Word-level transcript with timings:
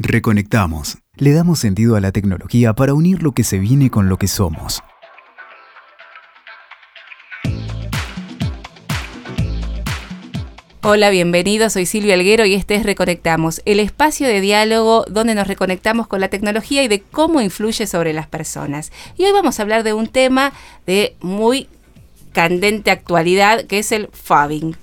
Reconectamos. 0.00 0.98
Le 1.16 1.32
damos 1.32 1.58
sentido 1.58 1.96
a 1.96 2.00
la 2.00 2.12
tecnología 2.12 2.72
para 2.72 2.94
unir 2.94 3.20
lo 3.20 3.32
que 3.32 3.42
se 3.42 3.58
viene 3.58 3.90
con 3.90 4.08
lo 4.08 4.16
que 4.16 4.28
somos. 4.28 4.80
Hola, 10.82 11.10
bienvenidos. 11.10 11.72
Soy 11.72 11.84
Silvia 11.84 12.14
Alguero 12.14 12.46
y 12.46 12.54
este 12.54 12.76
es 12.76 12.84
Reconectamos, 12.84 13.60
el 13.64 13.80
espacio 13.80 14.28
de 14.28 14.40
diálogo 14.40 15.04
donde 15.10 15.34
nos 15.34 15.48
reconectamos 15.48 16.06
con 16.06 16.20
la 16.20 16.28
tecnología 16.28 16.84
y 16.84 16.88
de 16.88 17.00
cómo 17.00 17.40
influye 17.40 17.88
sobre 17.88 18.12
las 18.12 18.28
personas. 18.28 18.92
Y 19.16 19.24
hoy 19.24 19.32
vamos 19.32 19.58
a 19.58 19.62
hablar 19.62 19.82
de 19.82 19.94
un 19.94 20.06
tema 20.06 20.52
de 20.86 21.16
muy 21.20 21.68
candente 22.32 22.92
actualidad 22.92 23.64
que 23.64 23.80
es 23.80 23.90
el 23.90 24.08
fabbing 24.12 24.76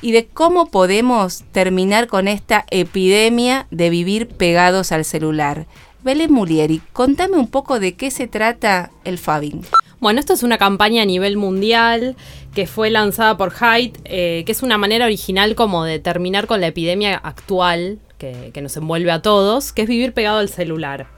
y 0.00 0.12
de 0.12 0.26
cómo 0.26 0.66
podemos 0.66 1.44
terminar 1.52 2.06
con 2.06 2.28
esta 2.28 2.64
epidemia 2.70 3.66
de 3.70 3.90
vivir 3.90 4.28
pegados 4.28 4.92
al 4.92 5.04
celular. 5.04 5.66
Belén 6.02 6.32
Mulieri, 6.32 6.80
contame 6.92 7.36
un 7.36 7.48
poco 7.48 7.80
de 7.80 7.94
qué 7.94 8.10
se 8.10 8.28
trata 8.28 8.90
el 9.04 9.18
fabbing. 9.18 9.62
Bueno, 10.00 10.20
esto 10.20 10.32
es 10.32 10.44
una 10.44 10.58
campaña 10.58 11.02
a 11.02 11.06
nivel 11.06 11.36
mundial 11.36 12.14
que 12.54 12.68
fue 12.68 12.90
lanzada 12.90 13.36
por 13.36 13.52
Hyde, 13.52 13.98
eh, 14.04 14.44
que 14.46 14.52
es 14.52 14.62
una 14.62 14.78
manera 14.78 15.06
original 15.06 15.56
como 15.56 15.84
de 15.84 15.98
terminar 15.98 16.46
con 16.46 16.60
la 16.60 16.68
epidemia 16.68 17.16
actual 17.16 17.98
que, 18.16 18.50
que 18.54 18.62
nos 18.62 18.76
envuelve 18.76 19.10
a 19.10 19.22
todos, 19.22 19.72
que 19.72 19.82
es 19.82 19.88
vivir 19.88 20.12
pegado 20.12 20.38
al 20.38 20.48
celular. 20.48 21.08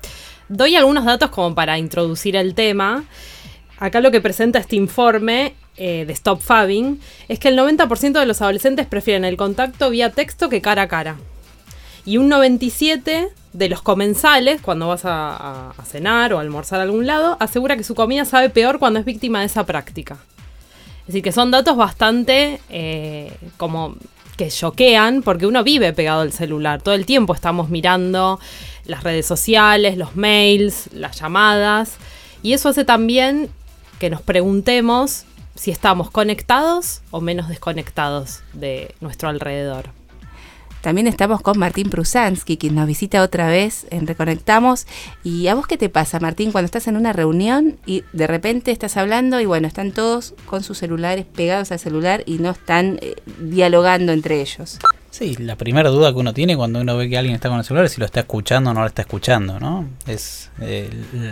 Doy 0.49 0.77
algunos 0.77 1.05
datos 1.05 1.31
como 1.31 1.55
para 1.55 1.79
introducir 1.79 2.37
el 2.37 2.55
tema. 2.55 3.05
Acá 3.79 4.01
lo 4.01 4.11
que 4.11 4.21
presenta 4.21 4.59
este 4.59 4.77
informe 4.77 5.55
eh, 5.83 6.05
de 6.05 6.13
Stop 6.13 6.43
Fabbing 6.43 7.01
es 7.29 7.39
que 7.39 7.49
el 7.49 7.59
90% 7.59 8.13
de 8.13 8.27
los 8.27 8.43
adolescentes 8.43 8.87
prefieren 8.87 9.25
el 9.25 9.39
contacto 9.39 9.89
vía 9.89 10.11
texto 10.11 10.51
que 10.51 10.61
cara 10.61 10.83
a 10.83 10.89
cara. 10.89 11.17
Y 12.05 12.19
un 12.19 12.31
97% 12.31 13.31
de 13.55 13.69
los 13.71 13.81
comensales, 13.81 14.61
cuando 14.61 14.89
vas 14.89 15.03
a, 15.05 15.73
cenar 15.87 16.35
o 16.35 16.39
almorzar 16.39 16.81
a 16.81 16.83
algún 16.83 17.07
lado, 17.07 17.39
asegura 17.41 17.79
que 17.79 17.83
su 17.83 17.95
comida 17.95 18.27
sabe 18.27 18.51
peor 18.51 18.79
cuando 18.79 18.99
es 18.99 19.07
víctima 19.07 19.41
de 19.41 19.47
esa 19.47 19.65
práctica. 19.65 20.19
Es 21.01 21.07
decir, 21.07 21.23
que 21.23 21.33
son 21.33 21.51
datos 21.51 21.79
bastante 21.79 22.61
eh, 22.69 23.33
como 23.57 23.97
que 24.37 24.49
choquean 24.49 25.23
porque 25.23 25.47
uno 25.47 25.65
vive 25.65 25.95
pegado 25.95 26.21
al 26.21 26.33
celular. 26.33 26.83
Todo 26.83 26.95
el 26.95 27.07
tiempo 27.07 27.35
estamos 27.35 27.71
mirando 27.71 28.39
las 28.85 29.03
redes 29.03 29.25
sociales, 29.25 29.97
los 29.97 30.15
mails, 30.15 30.91
las 30.93 31.19
llamadas. 31.19 31.97
Y 32.43 32.53
eso 32.53 32.69
hace 32.69 32.85
también 32.85 33.49
que 33.99 34.11
nos 34.11 34.23
preguntemos 34.23 35.25
si 35.55 35.71
estamos 35.71 36.11
conectados 36.11 37.03
o 37.11 37.21
menos 37.21 37.49
desconectados 37.49 38.41
de 38.53 38.95
nuestro 39.01 39.29
alrededor. 39.29 39.91
También 40.81 41.07
estamos 41.07 41.43
con 41.43 41.59
Martín 41.59 41.91
Prusansky, 41.91 42.57
quien 42.57 42.75
nos 42.75 42.87
visita 42.87 43.23
otra 43.23 43.49
vez 43.49 43.87
en 43.91 44.07
Reconectamos. 44.07 44.87
¿Y 45.23 45.49
a 45.49 45.55
vos 45.55 45.67
qué 45.67 45.77
te 45.77 45.91
pasa, 45.91 46.21
Martín, 46.21 46.53
cuando 46.53 46.65
estás 46.67 46.87
en 46.89 46.97
una 46.97 47.13
reunión 47.13 47.79
y 47.85 48.03
de 48.15 48.27
repente 48.27 48.71
estás 48.71 48.97
hablando 48.97 49.41
y 49.41 49.45
bueno, 49.45 49.69
están 49.69 49.93
todos 49.93 50.35
con 50.47 50.63
sus 50.63 50.79
celulares 50.79 51.27
pegados 51.27 51.71
al 51.71 51.79
celular 51.79 52.23
y 52.25 52.39
no 52.39 52.51
están 52.51 52.99
eh, 53.03 53.17
dialogando 53.41 54.13
entre 54.13 54.41
ellos? 54.41 54.79
Sí, 55.11 55.37
la 55.37 55.57
primera 55.57 55.91
duda 55.91 56.13
que 56.13 56.19
uno 56.19 56.33
tiene 56.33 56.57
cuando 56.57 56.81
uno 56.81 56.97
ve 56.97 57.11
que 57.11 57.19
alguien 57.19 57.35
está 57.35 57.51
con 57.51 57.59
el 57.59 57.65
celular 57.65 57.85
es 57.85 57.93
si 57.93 58.01
lo 58.01 58.07
está 58.07 58.21
escuchando 58.21 58.71
o 58.71 58.75
no 58.75 58.81
lo 58.81 58.87
está 58.87 59.03
escuchando, 59.03 59.61
¿no? 59.61 59.87
Es 60.07 60.51
eh, 60.61 60.89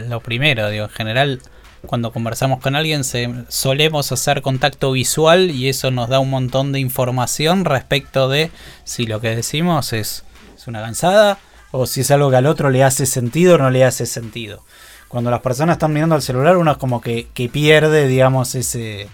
lo 0.08 0.20
primero, 0.20 0.68
digo, 0.68 0.84
en 0.84 0.90
general 0.90 1.40
cuando 1.86 2.12
conversamos 2.12 2.60
con 2.60 2.76
alguien 2.76 3.02
solemos 3.04 4.12
hacer 4.12 4.42
contacto 4.42 4.92
visual 4.92 5.50
y 5.50 5.68
eso 5.68 5.90
nos 5.90 6.08
da 6.08 6.18
un 6.18 6.30
montón 6.30 6.72
de 6.72 6.80
información 6.80 7.64
respecto 7.64 8.28
de 8.28 8.50
si 8.84 9.06
lo 9.06 9.20
que 9.20 9.34
decimos 9.34 9.92
es, 9.92 10.24
una 10.66 10.82
cansada 10.82 11.38
o 11.70 11.86
si 11.86 12.02
es 12.02 12.10
algo 12.10 12.28
que 12.28 12.36
al 12.36 12.44
otro 12.44 12.68
le 12.68 12.84
hace 12.84 13.06
sentido 13.06 13.54
o 13.54 13.58
no 13.58 13.70
le 13.70 13.84
hace 13.84 14.04
sentido. 14.04 14.62
Cuando 15.08 15.30
las 15.30 15.40
personas 15.40 15.76
están 15.76 15.94
mirando 15.94 16.14
al 16.14 16.20
celular 16.20 16.58
uno 16.58 16.72
es 16.72 16.76
como 16.76 17.00
que, 17.00 17.26
pierde, 17.50 18.06
digamos, 18.06 18.54
ese, 18.54 19.08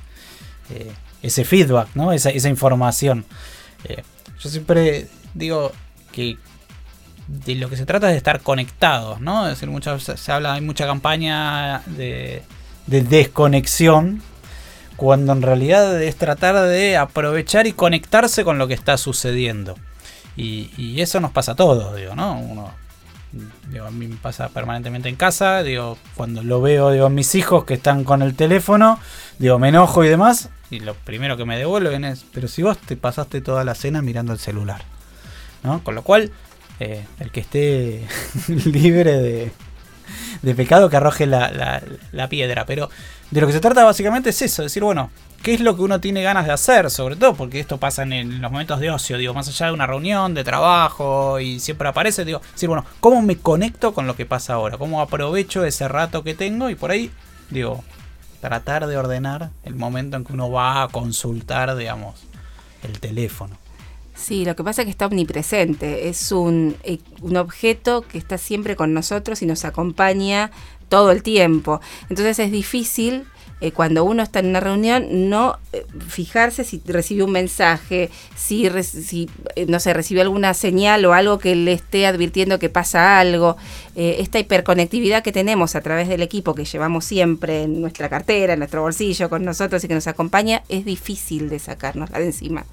eh, 0.70 0.92
ese 1.22 1.44
feedback, 1.44 1.90
¿no? 1.94 2.12
esa, 2.12 2.30
esa 2.30 2.48
información. 2.48 3.24
Eh, 3.84 4.02
yo 4.40 4.50
siempre 4.50 5.06
digo 5.34 5.70
que 6.10 6.38
de 7.26 7.54
lo 7.54 7.70
que 7.70 7.76
se 7.76 7.86
trata 7.86 8.08
es 8.08 8.12
de 8.12 8.18
estar 8.18 8.40
conectados, 8.40 9.20
¿no? 9.20 9.46
Es 9.46 9.54
decir, 9.54 9.68
muchas 9.68 10.02
se 10.02 10.32
habla, 10.32 10.54
hay 10.54 10.60
mucha 10.60 10.86
campaña 10.86 11.80
de, 11.86 12.42
desconexión, 12.86 14.22
cuando 14.96 15.32
en 15.32 15.42
realidad 15.42 16.00
es 16.02 16.16
tratar 16.16 16.60
de 16.68 16.96
aprovechar 16.96 17.66
y 17.66 17.72
conectarse 17.72 18.44
con 18.44 18.58
lo 18.58 18.68
que 18.68 18.74
está 18.74 18.96
sucediendo. 18.96 19.76
Y, 20.36 21.00
eso 21.00 21.20
nos 21.20 21.32
pasa 21.32 21.52
a 21.52 21.56
todos, 21.56 21.96
digo, 21.96 22.14
¿no? 22.14 22.38
Uno, 22.38 22.70
a 23.84 23.90
mí 23.90 24.06
me 24.06 24.16
pasa 24.16 24.48
permanentemente 24.48 25.08
en 25.08 25.16
casa, 25.16 25.62
digo, 25.62 25.98
cuando 26.14 26.42
lo 26.42 26.60
veo, 26.60 26.90
digo, 26.90 27.08
mis 27.08 27.34
hijos 27.34 27.64
que 27.64 27.74
están 27.74 28.04
con 28.04 28.22
el 28.22 28.34
teléfono, 28.34 28.98
digo, 29.38 29.58
me 29.58 29.68
enojo 29.68 30.04
y 30.04 30.08
demás, 30.08 30.50
y 30.70 30.80
lo 30.80 30.94
primero 30.94 31.36
que 31.36 31.44
me 31.44 31.58
devuelven 31.58 32.04
es, 32.04 32.24
pero 32.32 32.48
si 32.48 32.62
vos 32.62 32.78
te 32.78 32.96
pasaste 32.96 33.40
toda 33.40 33.64
la 33.64 33.74
cena 33.74 34.02
mirando 34.02 34.32
el 34.32 34.38
celular, 34.38 34.82
¿no? 35.62 35.82
Con 35.82 35.94
lo 35.94 36.02
cual, 36.02 36.32
eh, 36.80 37.04
el 37.20 37.30
que 37.30 37.40
esté 37.40 38.06
libre 38.48 39.52
de, 40.42 40.54
pecado 40.54 40.90
que 40.90 40.96
arroje 40.96 41.26
la, 41.26 41.82
piedra. 42.28 42.66
Pero 42.66 42.90
de 43.30 43.40
lo 43.40 43.46
que 43.46 43.52
se 43.52 43.60
trata 43.60 43.84
básicamente 43.84 44.30
es 44.30 44.42
eso, 44.42 44.62
decir, 44.62 44.82
bueno, 44.82 45.10
¿qué 45.42 45.54
es 45.54 45.60
lo 45.60 45.76
que 45.76 45.82
uno 45.82 46.00
tiene 46.00 46.22
ganas 46.22 46.46
de 46.46 46.52
hacer? 46.52 46.90
Sobre 46.90 47.16
todo 47.16 47.34
porque 47.34 47.60
esto 47.60 47.78
pasa 47.78 48.02
en, 48.02 48.40
los 48.42 48.50
momentos 48.50 48.80
de 48.80 48.90
ocio, 48.90 49.18
digo, 49.18 49.34
más 49.34 49.48
allá 49.48 49.66
de 49.66 49.72
una 49.72 49.86
reunión, 49.86 50.34
de 50.34 50.44
trabajo 50.44 51.40
y 51.40 51.60
siempre 51.60 51.88
aparece, 51.88 52.24
digo, 52.24 52.40
decir, 52.52 52.68
bueno, 52.68 52.84
¿cómo 53.00 53.22
me 53.22 53.36
conecto 53.36 53.94
con 53.94 54.06
lo 54.06 54.16
que 54.16 54.26
pasa 54.26 54.54
ahora? 54.54 54.78
¿Cómo 54.78 55.00
aprovecho 55.00 55.64
ese 55.64 55.88
rato 55.88 56.22
que 56.22 56.34
tengo? 56.34 56.70
Y 56.70 56.74
por 56.74 56.90
ahí, 56.90 57.10
digo, 57.50 57.84
tratar 58.40 58.86
de 58.86 58.96
ordenar 58.96 59.50
el 59.62 59.74
momento 59.74 60.16
en 60.16 60.24
que 60.24 60.32
uno 60.32 60.50
va 60.50 60.82
a 60.82 60.88
consultar, 60.88 61.74
digamos, 61.76 62.24
el 62.82 63.00
teléfono. 63.00 63.63
Sí, 64.14 64.44
lo 64.44 64.54
que 64.54 64.62
pasa 64.62 64.82
es 64.82 64.86
que 64.86 64.90
está 64.90 65.06
omnipresente, 65.06 66.08
es 66.08 66.30
un, 66.30 66.76
eh, 66.84 66.98
un 67.20 67.36
objeto 67.36 68.02
que 68.02 68.16
está 68.16 68.38
siempre 68.38 68.76
con 68.76 68.94
nosotros 68.94 69.42
y 69.42 69.46
nos 69.46 69.64
acompaña 69.64 70.52
todo 70.88 71.10
el 71.10 71.22
tiempo. 71.22 71.80
Entonces 72.08 72.38
es 72.38 72.52
difícil 72.52 73.24
eh, 73.60 73.72
cuando 73.72 74.04
uno 74.04 74.22
está 74.22 74.38
en 74.38 74.46
una 74.46 74.60
reunión 74.60 75.28
no 75.28 75.58
eh, 75.72 75.84
fijarse 76.08 76.62
si 76.62 76.80
recibe 76.86 77.24
un 77.24 77.32
mensaje, 77.32 78.08
si, 78.36 78.70
si 78.84 79.28
no 79.66 79.80
sé, 79.80 79.92
recibe 79.92 80.20
alguna 80.20 80.54
señal 80.54 81.04
o 81.06 81.12
algo 81.12 81.38
que 81.38 81.56
le 81.56 81.72
esté 81.72 82.06
advirtiendo 82.06 82.60
que 82.60 82.68
pasa 82.68 83.18
algo. 83.18 83.56
esta 83.96 84.38
hiperconectividad 84.38 85.24
que 85.24 85.32
tenemos 85.32 85.74
a 85.74 85.80
través 85.80 86.08
del 86.08 86.22
equipo 86.22 86.54
que 86.54 86.64
llevamos 86.64 87.04
siempre 87.04 87.64
en 87.64 87.80
nuestra 87.80 88.08
cartera, 88.08 88.52
en 88.52 88.60
nuestro 88.60 88.82
bolsillo, 88.82 89.28
con 89.28 89.44
nosotros 89.44 89.82
y 89.82 89.88
que 89.88 89.94
nos 89.94 90.06
acompaña, 90.06 90.62
es 90.68 90.84
difícil 90.84 91.48
de 91.48 91.58
sacarnos 91.58 92.10
de 92.10 92.24
encima. 92.24 92.64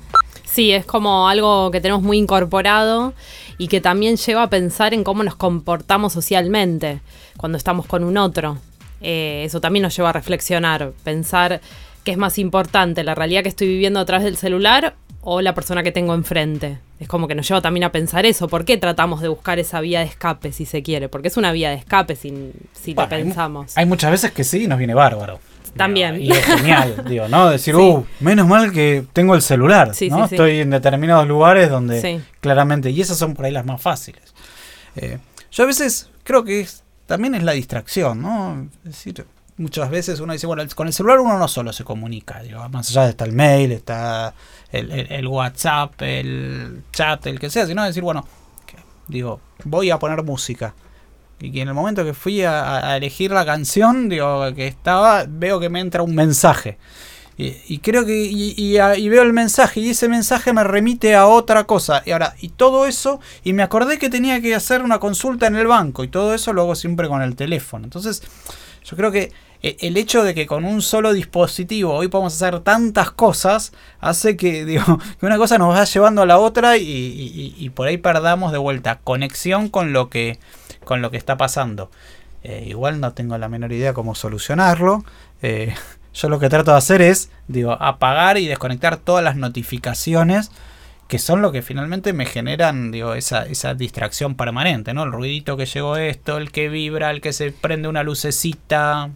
Sí, 0.51 0.73
es 0.73 0.85
como 0.85 1.29
algo 1.29 1.71
que 1.71 1.79
tenemos 1.79 2.03
muy 2.03 2.17
incorporado 2.17 3.13
y 3.57 3.69
que 3.69 3.79
también 3.79 4.17
lleva 4.17 4.43
a 4.43 4.49
pensar 4.49 4.93
en 4.93 5.05
cómo 5.05 5.23
nos 5.23 5.35
comportamos 5.35 6.11
socialmente 6.11 6.99
cuando 7.37 7.57
estamos 7.57 7.85
con 7.85 8.03
un 8.03 8.17
otro. 8.17 8.57
Eh, 8.99 9.43
eso 9.45 9.61
también 9.61 9.83
nos 9.83 9.95
lleva 9.95 10.09
a 10.09 10.13
reflexionar, 10.13 10.91
pensar 11.05 11.61
qué 12.03 12.11
es 12.11 12.17
más 12.17 12.37
importante, 12.37 13.05
la 13.05 13.15
realidad 13.15 13.43
que 13.43 13.49
estoy 13.49 13.67
viviendo 13.67 14.01
a 14.01 14.05
través 14.05 14.25
del 14.25 14.35
celular 14.35 14.95
o 15.21 15.39
la 15.39 15.55
persona 15.55 15.83
que 15.83 15.93
tengo 15.93 16.13
enfrente. 16.13 16.79
Es 16.99 17.07
como 17.07 17.29
que 17.29 17.35
nos 17.35 17.47
lleva 17.47 17.61
también 17.61 17.85
a 17.85 17.93
pensar 17.93 18.25
eso. 18.25 18.49
¿Por 18.49 18.65
qué 18.65 18.75
tratamos 18.75 19.21
de 19.21 19.29
buscar 19.29 19.57
esa 19.57 19.79
vía 19.79 19.99
de 19.99 20.05
escape, 20.05 20.51
si 20.51 20.65
se 20.65 20.83
quiere? 20.83 21.07
Porque 21.07 21.29
es 21.29 21.37
una 21.37 21.53
vía 21.53 21.69
de 21.69 21.77
escape 21.77 22.17
si, 22.17 22.51
si 22.73 22.93
lo 22.93 23.07
pensamos. 23.07 23.77
Hay, 23.77 23.83
hay, 23.83 23.87
muchas 23.87 24.11
veces 24.11 24.31
que 24.31 24.43
sí, 24.43 24.67
nos 24.67 24.77
viene 24.77 24.93
bárbaro. 24.95 25.39
También. 25.75 26.21
y 26.21 26.31
es 26.31 26.43
genial, 26.43 27.03
digo, 27.07 27.27
¿no? 27.27 27.49
Decir, 27.49 27.75
uh, 27.75 28.05
menos 28.19 28.47
mal 28.47 28.71
que 28.71 29.05
tengo 29.13 29.35
el 29.35 29.41
celular, 29.41 29.91
¿no? 30.09 30.25
Estoy 30.25 30.59
en 30.59 30.69
determinados 30.69 31.27
lugares 31.27 31.69
donde 31.69 32.21
claramente, 32.39 32.89
y 32.89 33.01
esas 33.01 33.17
son 33.17 33.33
por 33.33 33.45
ahí 33.45 33.51
las 33.51 33.65
más 33.65 33.81
fáciles. 33.81 34.33
Eh, 34.95 35.17
yo 35.51 35.63
a 35.63 35.67
veces 35.67 36.09
creo 36.23 36.43
que 36.43 36.67
también 37.05 37.35
es 37.35 37.43
la 37.43 37.53
distracción, 37.53 38.21
¿no? 38.21 38.67
Es 38.85 38.91
decir, 39.05 39.25
muchas 39.57 39.89
veces 39.89 40.19
uno 40.19 40.33
dice, 40.33 40.47
bueno, 40.47 40.63
con 40.75 40.87
el 40.87 40.93
celular 40.93 41.19
uno 41.19 41.37
no 41.37 41.47
solo 41.47 41.71
se 41.73 41.83
comunica, 41.83 42.41
digo, 42.41 42.67
más 42.69 42.89
allá 42.89 43.09
está 43.09 43.25
el 43.25 43.33
mail, 43.33 43.71
está 43.71 44.33
el, 44.71 45.27
WhatsApp, 45.27 46.01
el 46.01 46.83
chat, 46.91 47.27
el 47.27 47.39
que 47.39 47.49
sea, 47.49 47.65
sino 47.65 47.83
decir, 47.83 48.03
bueno, 48.03 48.25
digo, 49.07 49.39
voy 49.63 49.89
a 49.89 49.99
poner 49.99 50.23
música 50.23 50.73
y 51.41 51.59
en 51.59 51.67
el 51.67 51.73
momento 51.73 52.03
que 52.05 52.13
fui 52.13 52.43
a, 52.43 52.95
elegir 52.97 53.31
la 53.31 53.45
canción, 53.45 54.09
digo, 54.09 54.53
que 54.53 54.67
estaba, 54.67 55.25
veo 55.27 55.59
que 55.59 55.69
me 55.69 55.79
entra 55.79 56.03
un 56.03 56.15
mensaje. 56.15 56.77
Y, 57.37 57.79
creo 57.79 58.05
que, 58.05 58.13
y, 58.15 59.09
veo 59.09 59.23
el 59.23 59.33
mensaje, 59.33 59.79
y 59.79 59.89
ese 59.89 60.07
mensaje 60.07 60.53
me 60.53 60.63
remite 60.63 61.15
a 61.15 61.25
otra 61.25 61.63
cosa. 61.63 62.03
Y 62.05 62.11
ahora, 62.11 62.35
y 62.39 62.49
todo 62.49 62.85
eso, 62.85 63.19
y 63.43 63.53
me 63.53 63.63
acordé 63.63 63.97
que 63.97 64.11
tenía 64.11 64.39
que 64.41 64.53
hacer 64.53 64.83
una 64.83 64.99
consulta 64.99 65.47
en 65.47 65.55
el 65.55 65.65
banco, 65.65 66.03
y 66.03 66.07
todo 66.07 66.35
eso 66.35 66.53
lo 66.53 66.61
hago 66.61 66.75
siempre 66.75 67.07
con 67.07 67.23
el 67.23 67.35
teléfono. 67.35 67.85
Entonces, 67.85 68.21
Yo 68.83 68.95
creo 68.95 69.11
que 69.11 69.31
eh, 69.63 69.77
el 69.81 69.97
hecho 69.97 70.23
de 70.23 70.33
que 70.33 70.47
con 70.47 70.65
un 70.65 70.81
solo 70.81 71.13
dispositivo 71.13 71.93
hoy 71.93 72.07
podemos 72.07 72.33
hacer 72.33 72.61
tantas 72.61 73.11
cosas 73.11 73.73
hace 73.99 74.35
que, 74.35 74.65
digo, 74.65 74.99
que 75.19 75.25
una 75.25 75.37
cosa 75.37 75.57
nos 75.57 75.75
va 75.75 75.83
llevando 75.83 76.23
a 76.23 76.25
la 76.25 76.39
otra 76.39 76.77
y, 76.77 77.71
por 77.75 77.87
ahí 77.87 77.97
perdamos 77.97 78.51
de 78.51 78.57
vuelta 78.57 78.99
conexión 79.03 79.69
con 79.69 79.93
lo 79.93 80.09
que, 80.09 80.39
con 80.83 81.01
lo 81.01 81.11
que 81.11 81.17
está 81.17 81.37
pasando. 81.37 81.91
Eh, 82.43 82.65
igual 82.67 82.99
no 82.99 83.13
tengo 83.13 83.37
la 83.37 83.49
menor 83.49 83.71
idea 83.71 83.93
cómo 83.93 84.15
solucionarlo. 84.15 85.03
Eh, 85.41 85.73
yo 86.13 86.29
lo 86.29 86.39
que 86.39 86.49
trato 86.49 86.71
de 86.71 86.77
hacer 86.77 87.01
es, 87.01 87.29
digo, 87.47 87.73
apagar 87.73 88.37
y 88.37 88.47
desconectar 88.47 88.97
todas 88.97 89.23
las 89.23 89.35
notificaciones 89.35 90.51
que 91.07 91.19
son 91.19 91.41
lo 91.41 91.51
que 91.51 91.61
finalmente 91.61 92.13
me 92.13 92.25
generan, 92.25 92.89
digo, 92.89 93.15
esa, 93.15 93.45
esa 93.45 93.73
distracción 93.73 94.35
permanente, 94.35 94.93
¿no? 94.93 95.03
El 95.03 95.11
ruidito 95.11 95.57
que 95.57 95.65
llegó 95.65 95.97
esto, 95.97 96.37
el 96.37 96.53
que 96.53 96.69
vibra, 96.69 97.11
el 97.11 97.19
que 97.19 97.33
se 97.33 97.51
prende 97.51 97.89
una 97.89 98.01
lucecita, 98.01 99.09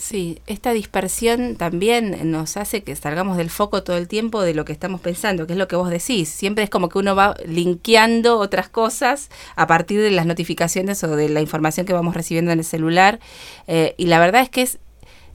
Sí, 0.00 0.40
esta 0.46 0.72
dispersión 0.72 1.56
también 1.56 2.30
nos 2.30 2.56
hace 2.56 2.82
que 2.82 2.94
salgamos 2.94 3.36
del 3.36 3.50
foco 3.50 3.82
todo 3.82 3.96
el 3.96 4.08
tiempo 4.08 4.42
de 4.42 4.54
lo 4.54 4.64
que 4.64 4.72
estamos 4.72 5.00
pensando, 5.00 5.46
que 5.46 5.54
es 5.54 5.58
lo 5.58 5.68
que 5.68 5.76
vos 5.76 5.90
decís. 5.90 6.28
Siempre 6.28 6.64
es 6.64 6.70
como 6.70 6.88
que 6.88 6.98
uno 6.98 7.16
va 7.16 7.34
linkeando 7.46 8.38
otras 8.38 8.68
cosas 8.68 9.28
a 9.56 9.66
partir 9.66 10.00
de 10.00 10.10
las 10.10 10.26
notificaciones 10.26 11.02
o 11.04 11.16
de 11.16 11.28
la 11.28 11.40
información 11.40 11.86
que 11.86 11.92
vamos 11.92 12.14
recibiendo 12.14 12.52
en 12.52 12.60
el 12.60 12.64
celular. 12.64 13.18
Eh, 13.66 13.94
y 13.96 14.06
la 14.06 14.20
verdad 14.20 14.42
es 14.42 14.50
que 14.50 14.62
es 14.62 14.78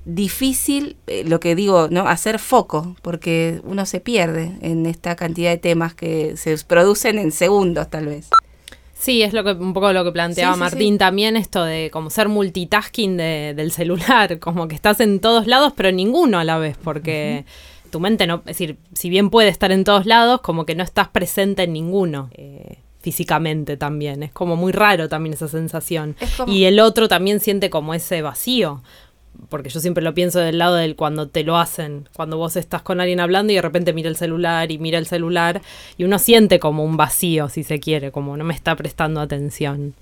difícil, 0.05 0.97
eh, 1.07 1.23
lo 1.25 1.39
que 1.39 1.55
digo, 1.55 1.87
¿no? 1.89 2.07
hacer 2.07 2.39
foco, 2.39 2.95
porque 3.01 3.61
uno 3.63 3.85
se 3.85 3.99
pierde 3.99 4.57
en 4.61 4.85
esta 4.85 5.15
cantidad 5.15 5.51
de 5.51 5.57
temas 5.57 5.93
que 5.93 6.35
se 6.37 6.57
producen 6.65 7.17
en 7.17 7.31
segundos 7.31 7.89
tal 7.89 8.07
vez. 8.07 8.29
Sí, 9.03 9.21
es 9.21 9.33
lo 9.33 9.43
que 9.43 9.51
un 9.51 9.73
poco 9.73 9.91
lo 9.91 10.05
que 10.05 10.13
planteaba 10.13 10.55
Martín 10.55 10.97
también, 10.97 11.35
esto 11.35 11.65
de 11.65 11.89
como 11.91 12.09
ser 12.09 12.29
multitasking 12.29 13.17
del 13.17 13.69
celular, 13.73 14.39
como 14.39 14.69
que 14.69 14.75
estás 14.75 15.01
en 15.01 15.19
todos 15.19 15.45
lados, 15.45 15.73
pero 15.75 15.91
ninguno 15.91 16.39
a 16.39 16.45
la 16.45 16.57
vez, 16.57 16.77
porque 16.81 17.43
tu 17.91 17.99
mente 17.99 18.27
no, 18.27 18.35
es 18.35 18.57
decir, 18.57 18.77
si 18.93 19.09
bien 19.09 19.29
puede 19.29 19.49
estar 19.49 19.73
en 19.73 19.83
todos 19.83 20.05
lados, 20.05 20.39
como 20.39 20.65
que 20.65 20.73
no 20.73 20.85
estás 20.85 21.09
presente 21.09 21.63
en 21.63 21.73
ninguno. 21.73 22.29
Eh, 22.35 22.77
físicamente 23.01 23.75
también, 23.75 24.23
es 24.23 24.31
como 24.31 24.55
muy 24.55 24.71
raro 24.71 25.09
también 25.09 25.33
esa 25.33 25.49
sensación. 25.49 26.15
Y 26.47 26.63
el 26.63 26.79
otro 26.79 27.09
también 27.09 27.41
siente 27.41 27.69
como 27.69 27.93
ese 27.93 28.21
vacío, 28.21 28.81
porque 29.49 29.69
yo 29.69 29.79
siempre 29.79 30.03
lo 30.03 30.13
pienso 30.13 30.39
del 30.39 30.57
lado 30.57 30.75
del 30.75 30.95
cuando 30.95 31.27
te 31.27 31.43
lo 31.43 31.57
hacen, 31.57 32.07
cuando 32.13 32.37
vos 32.37 32.55
estás 32.55 32.81
con 32.81 33.01
alguien 33.01 33.19
hablando 33.19 33.51
y 33.51 33.55
de 33.55 33.61
repente 33.61 33.93
mira 33.93 34.09
el 34.09 34.15
celular 34.15 34.71
y 34.71 34.77
mira 34.77 34.97
el 34.97 35.07
celular 35.07 35.61
y 35.97 36.03
uno 36.03 36.19
siente 36.19 36.59
como 36.59 36.83
un 36.83 36.97
vacío, 36.97 37.49
si 37.49 37.63
se 37.63 37.79
quiere, 37.79 38.11
como 38.11 38.37
no 38.37 38.43
me 38.43 38.53
está 38.53 38.75
prestando 38.75 39.21
atención. 39.21 39.93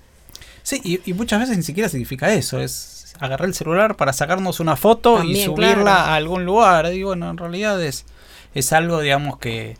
Sí, 0.62 1.00
y, 1.04 1.12
muchas 1.14 1.40
veces 1.40 1.56
ni 1.56 1.62
siquiera 1.64 1.88
significa 1.88 2.32
eso, 2.32 2.60
es 2.60 3.14
agarrar 3.18 3.48
el 3.48 3.54
celular 3.54 3.96
para 3.96 4.12
sacarnos 4.12 4.60
una 4.60 4.76
foto 4.76 5.22
y 5.24 5.36
subirla 5.36 6.04
a 6.04 6.14
algún 6.14 6.44
lugar. 6.44 6.92
Y 6.94 7.02
bueno, 7.02 7.28
en 7.30 7.36
realidad 7.36 7.82
es, 7.82 8.06
es 8.54 8.72
algo, 8.72 9.00
digamos, 9.00 9.38
que, 9.38 9.76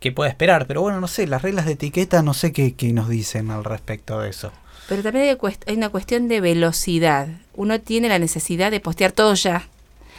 que 0.00 0.12
puede 0.12 0.30
esperar, 0.30 0.66
pero 0.66 0.82
bueno, 0.82 1.00
no 1.00 1.08
sé, 1.08 1.26
las 1.26 1.42
reglas 1.42 1.66
de 1.66 1.72
etiqueta 1.72 2.22
no 2.22 2.34
sé 2.34 2.52
qué, 2.52 2.74
qué 2.74 2.92
nos 2.92 3.08
dicen 3.08 3.50
al 3.50 3.64
respecto 3.64 4.20
de 4.20 4.30
eso. 4.30 4.52
Pero 4.88 5.02
también 5.02 5.36
hay, 5.66 5.76
una 5.76 5.88
cuestión 5.88 6.28
de 6.28 6.40
velocidad. 6.40 7.28
Uno 7.54 7.80
tiene 7.80 8.08
la 8.08 8.18
necesidad 8.18 8.70
de 8.70 8.80
postear 8.80 9.12
todo 9.12 9.34
ya. 9.34 9.68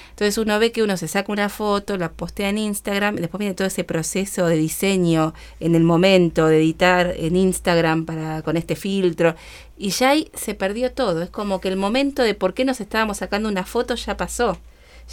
Entonces 0.10 0.38
uno 0.40 0.58
ve 0.58 0.72
que 0.72 0.82
uno 0.82 0.98
se 0.98 1.08
saca 1.08 1.32
una 1.32 1.48
foto, 1.48 1.96
la 1.96 2.10
postea 2.10 2.50
en 2.50 2.58
Instagram, 2.58 3.18
después 3.18 3.38
viene 3.38 3.54
todo 3.54 3.68
ese 3.68 3.84
proceso 3.84 4.48
de 4.48 4.56
diseño 4.56 5.36
en 5.60 5.76
el 5.76 5.84
momento, 5.84 6.48
de 6.48 6.58
editar 6.58 7.14
en 7.16 7.36
Instagram 7.36 8.06
para 8.06 8.42
con 8.42 8.58
este 8.58 8.76
filtro, 8.76 9.36
y 9.78 9.92
ya 9.92 10.10
ahí 10.10 10.32
se 10.34 10.56
perdió 10.56 10.92
todo. 10.92 11.22
Es 11.22 11.30
como 11.30 11.62
que 11.62 11.68
el 11.68 11.78
momento 11.78 12.24
de 12.24 12.34
por 12.34 12.56
qué 12.56 12.66
nos 12.66 12.82
estábamos 12.82 13.18
sacando 13.18 13.48
una 13.48 13.64
foto 13.64 13.94
ya 13.94 14.18
pasó 14.18 14.58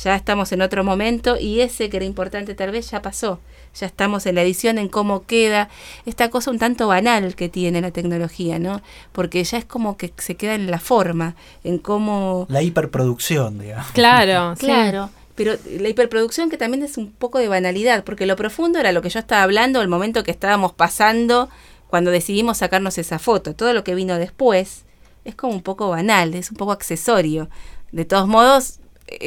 ya 0.03 0.17
estamos 0.17 0.51
en 0.53 0.63
otro 0.63 0.83
momento 0.83 1.37
y 1.39 1.61
ese 1.61 1.89
que 1.89 1.99
era 1.99 2.07
importante 2.07 2.55
tal 2.55 2.71
vez 2.71 2.91
ya 2.91 3.03
pasó. 3.03 3.41
Ya 3.79 3.87
estamos 3.87 4.27
en 4.27 4.37
la 4.37 4.43
edición, 4.43 4.79
en 4.79 4.89
cómo 4.89 5.25
queda. 5.25 5.69
Esta 6.07 6.31
cosa 6.31 6.51
un 6.51 6.59
tanto 6.59 6.87
banal 6.89 7.35
que 7.35 7.49
tiene 7.49 7.81
la 7.81 7.91
tecnología, 7.91 8.59
¿no? 8.59 8.83
Porque 9.13 9.43
ya 9.43 9.59
es 9.59 9.65
como 9.65 9.97
que 9.97 10.13
se 10.19 10.37
queda 10.37 10.55
en 10.55 10.71
la 10.71 10.79
forma, 10.79 11.35
en 11.65 11.79
cómo... 11.79 12.47
La 12.49 12.63
hiperproducción, 12.63 13.59
digamos. 13.59 13.91
Claro, 13.93 14.55
claro. 14.59 15.11
Pero 15.35 15.55
la 15.81 15.89
hiperproducción 15.89 16.51
que 16.51 16.57
también 16.57 16.85
es 16.85 16.97
un 16.97 17.11
poco 17.11 17.39
de 17.39 17.49
banalidad, 17.49 18.05
porque 18.05 18.27
lo 18.27 18.37
profundo 18.37 18.79
era 18.79 18.93
lo 18.93 19.03
que 19.03 19.11
yo 19.11 19.19
estaba 19.19 19.43
hablando, 19.43 19.81
el 19.81 19.89
momento 19.89 20.23
que 20.23 20.31
estábamos 20.31 20.73
pasando 20.73 21.49
cuando 21.89 22.13
decidimos 22.13 22.59
sacarnos 22.59 22.99
esa 22.99 23.19
foto. 23.19 23.55
Todo 23.55 23.73
lo 23.73 23.83
que 23.83 23.97
vino 23.97 24.17
después 24.19 24.85
es 25.25 25.35
como 25.35 25.53
un 25.53 25.63
poco 25.63 25.91
banal, 25.91 26.35
es 26.35 26.51
un 26.51 26.57
poco 26.57 26.71
accesorio. 26.71 27.49
De 27.91 28.05
todos 28.05 28.29
modos, 28.29 28.79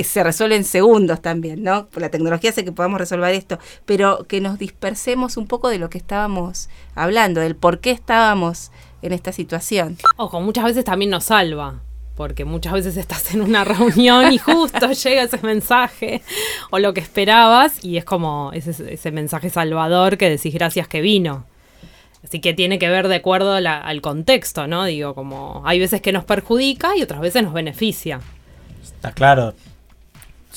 se 0.03 0.23
resuelve 0.23 0.55
en 0.55 0.63
segundos 0.63 1.21
también, 1.21 1.63
¿no? 1.63 1.87
La 1.95 2.09
tecnología 2.09 2.49
hace 2.49 2.65
que 2.65 2.71
podamos 2.71 2.99
resolver 2.99 3.33
esto, 3.33 3.59
pero 3.85 4.25
que 4.27 4.41
nos 4.41 4.59
dispersemos 4.59 5.37
un 5.37 5.47
poco 5.47 5.69
de 5.69 5.79
lo 5.79 5.89
que 5.89 5.97
estábamos 5.97 6.69
hablando, 6.95 7.41
del 7.41 7.55
por 7.55 7.79
qué 7.79 7.91
estábamos 7.91 8.71
en 9.01 9.13
esta 9.13 9.31
situación. 9.31 9.97
Ojo, 10.17 10.41
muchas 10.41 10.65
veces 10.65 10.85
también 10.85 11.11
nos 11.11 11.25
salva, 11.25 11.81
porque 12.15 12.45
muchas 12.45 12.73
veces 12.73 12.97
estás 12.97 13.33
en 13.33 13.41
una 13.41 13.63
reunión 13.65 14.33
y 14.33 14.37
justo 14.37 14.91
llega 14.91 15.23
ese 15.23 15.39
mensaje 15.43 16.21
o 16.71 16.79
lo 16.79 16.93
que 16.93 17.01
esperabas 17.01 17.83
y 17.83 17.97
es 17.97 18.05
como 18.05 18.51
ese, 18.53 18.93
ese 18.93 19.11
mensaje 19.11 19.49
salvador 19.49 20.17
que 20.17 20.29
decís 20.29 20.53
gracias 20.53 20.87
que 20.87 21.01
vino. 21.01 21.45
Así 22.23 22.41
que 22.41 22.53
tiene 22.53 22.79
que 22.79 22.89
ver 22.89 23.07
de 23.07 23.15
acuerdo 23.15 23.53
al 23.53 24.01
contexto, 24.01 24.67
¿no? 24.67 24.83
Digo, 24.83 25.13
como 25.13 25.61
hay 25.65 25.79
veces 25.79 26.01
que 26.01 26.11
nos 26.11 26.25
perjudica 26.25 26.97
y 26.97 27.03
otras 27.03 27.21
veces 27.21 27.43
nos 27.43 27.53
beneficia. 27.53 28.19
Está 28.83 29.11
claro, 29.11 29.53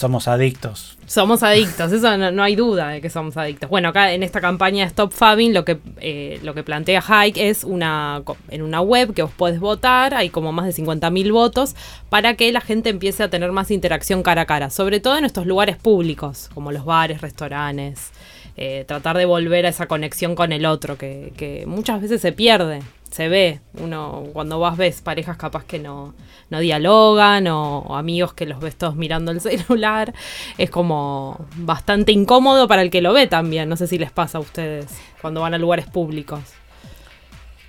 somos 0.00 0.26
adictos. 0.28 0.96
Somos 1.06 1.42
adictos, 1.42 1.92
eso 1.92 2.16
no, 2.16 2.42
hay 2.42 2.56
duda 2.56 2.88
de 2.88 3.00
que 3.00 3.10
somos 3.10 3.36
adictos. 3.36 3.68
Bueno, 3.68 3.90
acá 3.90 4.12
en 4.12 4.22
esta 4.22 4.40
campaña 4.40 4.84
Stop 4.86 5.12
Fabbing 5.12 5.52
lo 5.52 5.64
que, 5.64 5.78
eh, 6.00 6.40
lo 6.42 6.54
que 6.54 6.62
plantea 6.62 7.02
Hike 7.02 7.36
es 7.36 7.64
una, 7.64 8.22
en 8.48 8.62
una 8.62 8.80
web 8.80 9.12
que 9.12 9.22
vos 9.22 9.32
podés 9.36 9.60
votar, 9.60 10.14
hay 10.14 10.30
como 10.30 10.52
más 10.52 10.66
de 10.66 10.82
50.000 10.82 11.32
votos, 11.32 11.76
para 12.08 12.34
que 12.34 12.50
la 12.50 12.60
gente 12.60 12.90
empiece 12.90 13.22
a 13.22 13.30
tener 13.30 13.52
más 13.52 13.70
interacción 13.70 14.22
cara 14.22 14.42
a 14.42 14.46
cara, 14.46 14.70
sobre 14.70 15.00
todo 15.00 15.18
en 15.18 15.24
estos 15.24 15.46
lugares 15.46 15.76
públicos, 15.76 16.48
como 16.54 16.72
los 16.72 16.84
bares, 16.84 17.20
restaurantes. 17.20 18.10
Eh, 18.56 18.84
tratar 18.86 19.16
de 19.16 19.24
volver 19.24 19.64
a 19.64 19.68
esa 19.68 19.86
conexión 19.86 20.34
con 20.34 20.52
el 20.52 20.66
otro, 20.66 20.98
que, 20.98 21.32
que 21.36 21.64
muchas 21.66 22.00
veces 22.00 22.20
se 22.20 22.32
pierde 22.32 22.82
se 23.10 23.28
ve, 23.28 23.60
uno 23.74 24.24
cuando 24.32 24.60
vas 24.60 24.76
ves 24.76 25.00
parejas 25.00 25.36
capaz 25.36 25.64
que 25.64 25.78
no, 25.78 26.14
no 26.48 26.60
dialogan 26.60 27.46
o, 27.48 27.96
amigos 27.96 28.34
que 28.34 28.46
los 28.46 28.60
ves 28.60 28.76
todos 28.76 28.96
mirando 28.96 29.32
el 29.32 29.40
celular, 29.40 30.14
es 30.58 30.70
como 30.70 31.46
bastante 31.56 32.12
incómodo 32.12 32.68
para 32.68 32.82
el 32.82 32.90
que 32.90 33.00
lo 33.00 33.12
ve 33.12 33.26
también, 33.26 33.68
no 33.68 33.76
sé 33.76 33.86
si 33.86 33.98
les 33.98 34.12
pasa 34.12 34.38
a 34.38 34.40
ustedes 34.40 34.86
cuando 35.20 35.40
van 35.40 35.54
a 35.54 35.58
lugares 35.58 35.86
públicos. 35.86 36.40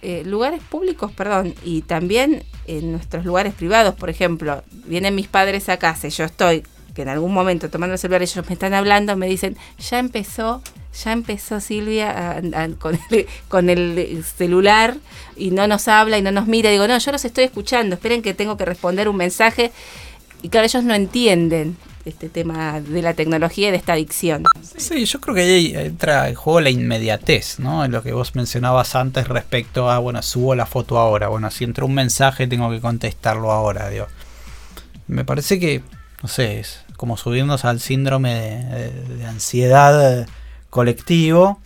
Eh, 0.03 0.23
lugares 0.25 0.63
públicos, 0.63 1.11
perdón, 1.11 1.53
y 1.63 1.83
también 1.83 2.43
en 2.65 2.91
nuestros 2.91 3.23
lugares 3.23 3.53
privados, 3.53 3.93
por 3.93 4.09
ejemplo, 4.09 4.63
vienen 4.85 5.13
mis 5.13 5.27
padres 5.27 5.69
a 5.69 5.77
casa 5.77 6.07
y 6.07 6.09
yo 6.09 6.23
estoy, 6.25 6.63
que 6.93 7.03
en 7.03 7.09
algún 7.09 7.33
momento 7.33 7.69
tomando 7.69 7.93
el 7.93 7.99
celular 7.99 8.21
ellos 8.21 8.45
me 8.47 8.53
están 8.53 8.73
hablando, 8.73 9.15
me 9.15 9.27
dicen, 9.27 9.57
ya 9.79 9.99
empezó 9.99 10.61
ya 11.03 11.13
empezó 11.13 11.59
Silvia 11.59 12.41
con, 13.47 13.69
el, 13.69 14.23
celular 14.25 14.97
y 15.37 15.51
no 15.51 15.67
nos 15.67 15.87
habla 15.87 16.17
y 16.17 16.21
no 16.21 16.31
nos 16.31 16.47
mira. 16.47 16.69
Digo, 16.69 16.87
no, 16.87 16.97
yo 16.97 17.11
los 17.11 17.23
estoy 17.23 17.45
escuchando, 17.45 17.95
esperen 17.95 18.21
que 18.21 18.33
tengo 18.33 18.57
que 18.57 18.65
responder 18.65 19.07
un 19.07 19.15
mensaje. 19.15 19.71
Y 20.41 20.49
claro, 20.49 20.65
ellos 20.65 20.83
no 20.83 20.93
entienden 20.93 21.77
este 22.03 22.29
tema 22.29 22.81
de 22.81 23.01
la 23.01 23.13
tecnología 23.13 23.69
y 23.69 23.71
de 23.71 23.77
esta 23.77 23.93
adicción. 23.93 24.43
Sí, 24.75 25.05
yo 25.05 25.21
creo 25.21 25.35
que 25.35 25.41
ahí 25.41 25.73
entra 25.75 26.29
en 26.29 26.35
juego 26.35 26.59
la 26.59 26.71
inmediatez, 26.71 27.59
¿no? 27.59 27.85
En 27.85 27.91
lo 27.91 28.01
que 28.01 28.11
vos 28.11 28.35
mencionabas 28.35 28.95
antes 28.95 29.27
respecto 29.27 29.89
a, 29.89 29.99
bueno, 29.99 30.21
subo 30.23 30.55
la 30.55 30.65
foto 30.65 30.97
ahora, 30.97 31.27
bueno, 31.27 31.49
si 31.51 31.63
entra 31.63 31.85
un 31.85 31.93
mensaje 31.93 32.47
tengo 32.47 32.71
que 32.71 32.81
contestarlo 32.81 33.51
ahora, 33.51 33.89
digo. 33.89 34.07
Me 35.07 35.23
parece 35.25 35.59
que, 35.59 35.83
no 36.21 36.29
sé, 36.29 36.59
es 36.59 36.83
como 36.97 37.17
subirnos 37.17 37.65
al 37.65 37.79
síndrome 37.79 38.63
de 39.07 39.25
ansiedad 39.25 40.27
colectivo. 40.69 41.59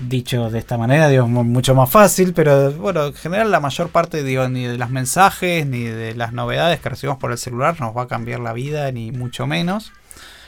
Dicho 0.00 0.48
de 0.50 0.60
esta 0.60 0.78
manera, 0.78 1.08
digo, 1.08 1.26
mucho 1.26 1.74
más 1.74 1.90
fácil, 1.90 2.32
pero 2.32 2.70
bueno, 2.72 3.06
en 3.06 3.14
general 3.14 3.50
la 3.50 3.58
mayor 3.58 3.88
parte, 3.88 4.22
digo, 4.22 4.48
ni 4.48 4.64
de 4.64 4.78
los 4.78 4.90
mensajes, 4.90 5.66
ni 5.66 5.82
de 5.82 6.14
las 6.14 6.32
novedades 6.32 6.78
que 6.78 6.88
recibimos 6.88 7.18
por 7.18 7.32
el 7.32 7.38
celular 7.38 7.80
nos 7.80 7.96
va 7.96 8.02
a 8.02 8.06
cambiar 8.06 8.38
la 8.38 8.52
vida, 8.52 8.92
ni 8.92 9.10
mucho 9.10 9.48
menos. 9.48 9.90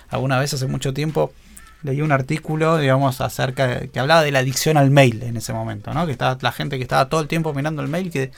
Alguna 0.09 0.38
vez 0.38 0.54
hace 0.54 0.69
mucho 0.69 0.95
tiempo 0.95 1.33
leí 1.83 2.00
un 2.00 2.12
artículo, 2.12 2.78
digamos, 2.78 3.21
acerca 3.21 3.88
que 3.88 3.99
hablaba 3.99 4.23
de 4.23 4.30
la 4.30 4.40
adicción 4.40 4.76
al 4.76 4.90
mail 4.90 5.23
en 5.23 5.37
ese 5.37 5.52
momento, 5.52 5.95
¿no? 5.95 6.07
Que 6.07 6.12
estaba 6.12 6.38
la 6.40 6.52
gente 6.52 6.76
que 6.76 6.83
estaba 6.83 7.09
todo 7.09 7.21
el 7.21 7.26
tiempo 7.26 7.52
mirando 7.52 7.83
el 7.83 7.88
mail 7.88 8.12
que 8.12 8.30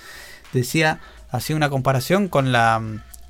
decía, 0.54 1.00
hacía 1.30 1.56
una 1.56 1.68
comparación 1.68 2.28
con 2.28 2.52
la 2.52 2.80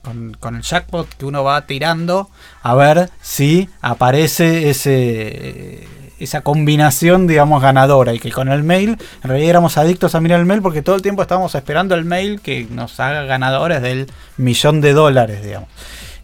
con, 0.03 0.57
el 0.57 0.63
jackpot 0.63 1.09
que 1.09 1.25
uno 1.25 1.45
va 1.45 1.67
tirando 1.67 2.29
a 2.63 2.75
ver 2.75 3.11
si 3.21 3.69
aparece 3.81 4.71
ese 4.71 5.89
esa 6.19 6.43
combinación, 6.43 7.27
digamos, 7.27 7.61
ganadora 7.61 8.15
y 8.15 8.21
que 8.21 8.31
con 8.31 8.49
el 8.49 8.63
mail, 8.63 8.91
en 9.25 9.29
realidad 9.29 9.51
éramos 9.51 9.77
adictos 9.77 10.15
a 10.15 10.21
mirar 10.21 10.39
el 10.39 10.47
mail 10.47 10.63
porque 10.63 10.81
todo 10.81 10.95
el 10.95 11.03
tiempo 11.03 11.23
estábamos 11.23 11.53
esperando 11.57 11.97
el 11.97 12.05
mail 12.05 12.41
que 12.41 12.65
nos 12.71 13.01
haga 13.01 13.25
ganadores 13.25 13.83
del 13.83 14.07
millón 14.37 14.81
de 14.81 14.93
dólares, 14.93 15.43
digamos. 15.43 15.69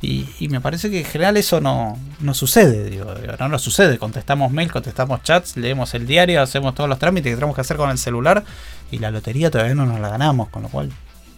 Y, 0.00 0.46
me 0.48 0.60
parece 0.60 0.90
que 0.90 1.00
en 1.00 1.04
general 1.04 1.36
eso 1.36 1.60
no, 1.60 1.98
no 2.20 2.32
sucede, 2.32 2.88
digo, 2.88 3.12
no 3.40 3.48
nos 3.48 3.62
sucede. 3.62 3.98
Contestamos 3.98 4.52
mail, 4.52 4.70
contestamos 4.70 5.24
chats, 5.24 5.56
leemos 5.56 5.92
el 5.94 6.06
diario, 6.06 6.40
hacemos 6.40 6.76
todos 6.76 6.88
los 6.88 7.00
trámites 7.00 7.32
que 7.32 7.34
tenemos 7.34 7.56
que 7.56 7.62
hacer 7.62 7.76
con 7.76 7.90
el 7.90 7.98
celular 7.98 8.44
y 8.92 8.98
la 8.98 9.10
lotería 9.10 9.50
todavía 9.50 9.74
no 9.74 9.86
nos 9.86 9.98
la 9.98 10.10
ganamos, 10.10 10.48
con 10.50 10.62
lo 10.62 10.68
cual 10.68 10.92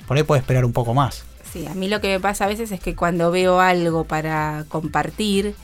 por 0.07 0.19
ahí 0.19 0.23
puede 0.23 0.41
esperar 0.41 0.67
un 0.67 0.75
poco 0.75 0.93
más. 0.93 1.25
Sí, 1.53 1.67
a 1.67 1.75
mí 1.75 1.89
lo 1.89 2.01
que 2.01 2.09
me 2.09 2.21
pasa 2.21 2.45
a 2.45 2.49
veces 2.49 2.71
es 2.71 2.81
que 2.81 2.95
cuando 2.95 3.31
veo 3.31 3.61
algo 3.61 4.05
para 4.05 4.65
compartir, 4.69 5.55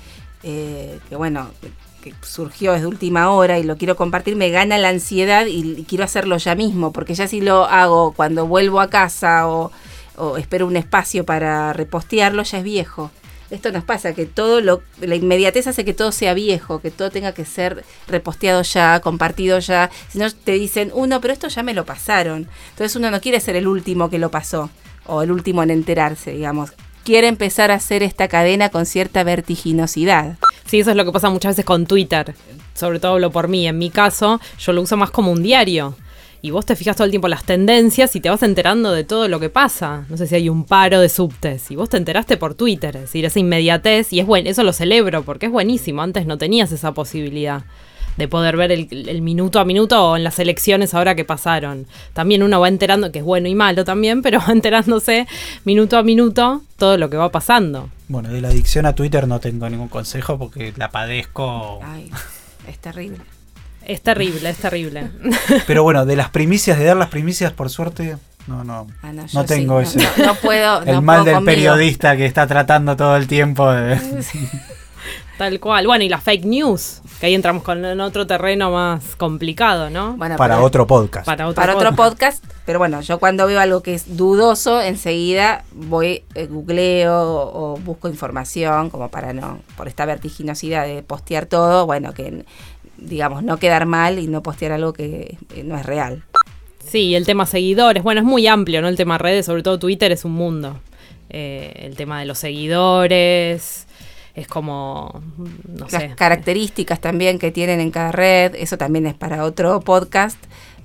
eh, 0.42 0.98
que 1.08 1.16
bueno, 1.16 1.50
que 2.02 2.12
surgió 2.22 2.72
desde 2.72 2.86
última 2.86 3.30
hora 3.30 3.58
y 3.58 3.62
lo 3.62 3.76
quiero 3.76 3.96
compartir, 3.96 4.36
me 4.36 4.50
gana 4.50 4.78
la 4.78 4.88
ansiedad 4.88 5.46
y, 5.46 5.84
quiero 5.84 6.04
hacerlo 6.04 6.38
ya 6.38 6.54
mismo, 6.54 6.92
porque 6.92 7.14
ya 7.14 7.28
si 7.28 7.40
lo 7.40 7.64
hago 7.64 8.12
cuando 8.12 8.46
vuelvo 8.46 8.80
a 8.80 8.90
casa 8.90 9.48
o, 9.48 9.70
o 10.16 10.36
espero 10.36 10.66
un 10.66 10.76
espacio 10.76 11.24
para 11.24 11.72
repostearlo, 11.72 12.42
ya 12.42 12.58
es 12.58 12.64
viejo. 12.64 13.10
Esto 13.50 13.70
nos 13.70 13.84
pasa, 13.84 14.12
que 14.12 14.26
todo 14.26 14.60
lo, 14.60 14.82
la 15.00 15.14
inmediatez 15.14 15.68
hace 15.68 15.84
que 15.84 15.94
todo 15.94 16.10
sea 16.10 16.34
viejo, 16.34 16.80
que 16.80 16.90
todo 16.90 17.10
tenga 17.10 17.32
que 17.32 17.44
ser 17.44 17.84
reposteado 18.08 18.62
ya, 18.62 18.98
compartido 19.00 19.60
ya. 19.60 19.88
Si 20.08 20.18
no 20.18 20.28
te 20.32 20.52
dicen, 20.52 20.90
uno, 20.92 21.20
pero 21.20 21.32
esto 21.32 21.46
ya 21.46 21.62
me 21.62 21.74
lo 21.74 21.84
pasaron. 21.84 22.48
Entonces 22.70 22.96
uno 22.96 23.10
no 23.10 23.20
quiere 23.20 23.38
ser 23.38 23.54
el 23.54 23.68
último 23.68 24.10
que 24.10 24.18
lo 24.18 24.32
pasó, 24.32 24.68
o 25.08 25.22
el 25.22 25.30
último 25.30 25.62
en 25.62 25.70
enterarse, 25.70 26.32
digamos. 26.32 26.72
Quiere 27.04 27.28
empezar 27.28 27.70
a 27.70 27.75
hacer 27.75 28.02
esta 28.02 28.28
cadena 28.28 28.68
con 28.68 28.86
cierta 28.86 29.22
vertiginosidad. 29.22 30.38
Sí, 30.66 30.80
eso 30.80 30.90
es 30.90 30.96
lo 30.96 31.04
que 31.04 31.12
pasa 31.12 31.30
muchas 31.30 31.52
veces 31.52 31.64
con 31.64 31.86
Twitter. 31.86 32.34
Sobre 32.75 32.98
todo 32.98 33.12
hablo 33.12 33.30
por 33.30 33.48
mí. 33.48 33.66
En 33.68 33.78
mi 33.78 33.90
caso, 33.90 34.40
yo 34.58 34.72
lo 34.72 34.82
uso 34.82 34.96
más 34.96 35.10
como 35.10 35.30
un 35.30 35.42
diario. 35.42 35.94
Y 36.42 36.50
vos 36.50 36.66
te 36.66 36.76
fijas 36.76 36.96
todo 36.96 37.04
el 37.04 37.10
tiempo 37.10 37.28
las 37.28 37.44
tendencias 37.44 38.14
y 38.14 38.20
te 38.20 38.28
vas 38.28 38.42
enterando 38.42 38.92
de 38.92 39.04
todo 39.04 39.28
lo 39.28 39.40
que 39.40 39.48
pasa. 39.48 40.04
No 40.08 40.16
sé 40.16 40.26
si 40.26 40.34
hay 40.34 40.48
un 40.48 40.64
paro 40.64 41.00
de 41.00 41.08
subtes. 41.08 41.70
Y 41.70 41.76
vos 41.76 41.88
te 41.88 41.96
enteraste 41.96 42.36
por 42.36 42.54
Twitter. 42.54 42.96
Es 42.96 43.02
decir, 43.02 43.25
esa 43.25 43.38
inmediatez. 43.38 44.12
Y 44.12 44.20
es 44.20 44.26
bueno, 44.26 44.50
eso 44.50 44.64
lo 44.64 44.72
celebro 44.72 45.22
porque 45.22 45.46
es 45.46 45.52
buenísimo. 45.52 46.02
Antes 46.02 46.26
no 46.26 46.38
tenías 46.38 46.72
esa 46.72 46.92
posibilidad 46.92 47.64
de 48.16 48.28
poder 48.28 48.56
ver 48.56 48.73
el, 48.73 48.88
el, 49.08 49.23
minuto 49.23 49.61
a 49.61 49.64
minuto 49.64 50.11
o 50.11 50.16
en 50.16 50.25
las 50.25 50.38
elecciones 50.38 50.94
ahora 50.94 51.14
que 51.14 51.25
pasaron. 51.25 51.87
También 52.12 52.42
uno 52.42 52.61
va 52.61 52.68
enterando, 52.68 53.12
que 53.12 53.18
es 53.20 53.25
bueno 53.25 53.49
y 53.49 53.54
malo 53.54 53.85
también, 53.85 54.23
pero 54.23 54.40
va 54.40 54.52
enterándose 54.52 55.26
minuto 55.64 55.99
a 55.99 56.02
minuto 56.02 56.62
todo 56.76 56.96
lo 56.99 57.11
que 57.11 57.16
va 57.16 57.30
pasando. 57.30 57.90
Bueno, 58.08 58.28
de 58.28 58.40
la 58.40 58.49
adicción 58.49 58.87
a 58.87 58.94
Twitter 58.94 59.26
no 59.26 59.40
tengo 59.40 59.68
ningún 59.68 59.88
consejo 59.88 60.38
porque 60.38 60.73
la 60.76 60.90
padezco. 60.90 61.80
Ay, 61.82 62.11
es 62.68 62.78
terrible. 62.78 63.18
Es 63.85 64.00
terrible, 64.02 64.50
es 64.50 64.56
terrible. 64.56 65.11
Pero 65.66 65.82
bueno, 65.85 66.04
de 66.06 66.16
las 66.16 66.30
primicias, 66.30 66.78
de 66.78 66.85
dar 66.85 66.96
las 66.96 67.08
primicias, 67.08 67.52
por 67.52 67.70
suerte, 67.70 68.16
no, 68.49 68.64
no, 68.64 68.87
Ah, 69.02 69.12
no, 69.12 69.25
no 69.32 69.44
tengo 69.44 69.85
sí, 69.85 69.99
ese. 69.99 70.08
No, 70.20 70.26
no 70.26 70.35
puedo. 70.37 70.82
el 70.82 70.94
no 70.94 71.02
mal 71.02 71.18
puedo 71.18 71.25
del 71.26 71.35
conmigo. 71.37 71.54
periodista 71.54 72.16
que 72.16 72.26
está 72.26 72.46
tratando 72.46 72.96
todo 72.96 73.16
el 73.16 73.26
tiempo 73.26 73.70
de... 73.70 73.99
Tal 75.38 75.60
cual. 75.60 75.86
Bueno, 75.86 76.02
y 76.02 76.08
la 76.08 76.18
fake 76.18 76.44
news, 76.46 77.02
que 77.20 77.26
ahí 77.26 77.34
entramos 77.34 77.62
con 77.62 77.84
en 77.84 78.00
otro 78.00 78.26
terreno 78.26 78.70
más 78.70 79.16
complicado, 79.16 79.90
¿no? 79.90 80.16
Bueno, 80.16 80.36
para 80.36 80.54
pero- 80.54 80.66
otro 80.66 80.86
podcast. 80.86 81.26
Para 81.26 81.46
otro, 81.46 81.60
para 81.60 81.76
otro 81.76 81.90
podcast. 81.94 82.42
podcast, 82.42 82.60
pero 82.64 82.78
bueno, 82.78 83.02
yo 83.02 83.18
cuando 83.18 83.46
veo 83.46 83.60
algo 83.60 83.82
que 83.82 83.94
es 83.94 84.16
dudoso, 84.16 84.80
enseguida 84.80 85.64
voy, 85.72 86.24
eh, 86.34 86.46
googleo 86.46 87.14
o, 87.20 87.74
o 87.74 87.76
busco 87.76 88.08
información, 88.08 88.88
como 88.88 89.10
para 89.10 89.34
no, 89.34 89.58
por 89.76 89.88
esta 89.88 90.06
vertiginosidad 90.06 90.86
de 90.86 91.02
postear 91.02 91.44
todo, 91.46 91.84
bueno, 91.84 92.14
que 92.14 92.44
digamos, 92.96 93.42
no 93.42 93.58
quedar 93.58 93.84
mal 93.84 94.18
y 94.18 94.28
no 94.28 94.42
postear 94.42 94.72
algo 94.72 94.94
que 94.94 95.36
eh, 95.54 95.62
no 95.64 95.76
es 95.76 95.84
real. 95.84 96.22
Sí, 96.82 97.14
el 97.14 97.26
tema 97.26 97.44
seguidores. 97.44 98.02
Bueno, 98.02 98.22
es 98.22 98.26
muy 98.26 98.46
amplio, 98.46 98.80
¿no? 98.80 98.88
El 98.88 98.96
tema 98.96 99.18
redes, 99.18 99.44
sobre 99.44 99.62
todo 99.62 99.78
Twitter, 99.78 100.12
es 100.12 100.24
un 100.24 100.32
mundo. 100.32 100.78
Eh, 101.28 101.72
el 101.82 101.94
tema 101.96 102.20
de 102.20 102.26
los 102.26 102.38
seguidores. 102.38 103.85
Es 104.36 104.46
como. 104.46 105.22
No 105.66 105.86
Las 105.90 106.02
sé. 106.02 106.12
características 106.14 107.00
también 107.00 107.38
que 107.40 107.50
tienen 107.50 107.80
en 107.80 107.90
cada 107.90 108.12
red, 108.12 108.54
eso 108.54 108.76
también 108.78 109.06
es 109.06 109.14
para 109.14 109.42
otro 109.44 109.80
podcast, 109.80 110.38